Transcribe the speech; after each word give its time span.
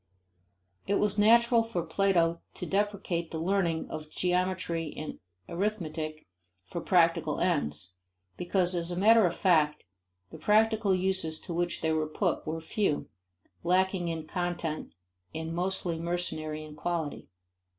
It 0.87 0.95
was 0.95 1.19
natural 1.19 1.61
for 1.61 1.83
Plato 1.83 2.41
to 2.55 2.65
deprecate 2.65 3.29
the 3.29 3.37
learning 3.37 3.87
of 3.91 4.09
geometry 4.09 4.91
and 4.97 5.19
arithmetic 5.47 6.25
for 6.65 6.81
practical 6.81 7.39
ends, 7.39 7.97
because 8.35 8.73
as 8.73 8.91
matter 8.95 9.27
of 9.27 9.35
fact 9.35 9.83
the 10.31 10.39
practical 10.39 10.95
uses 10.95 11.39
to 11.41 11.53
which 11.53 11.81
they 11.81 11.91
were 11.93 12.07
put 12.07 12.47
were 12.47 12.59
few, 12.59 13.09
lacking 13.63 14.07
in 14.07 14.25
content 14.25 14.93
and 15.35 15.53
mostly 15.53 15.99
mercenary 15.99 16.63
in 16.65 16.75
quality. 16.75 17.27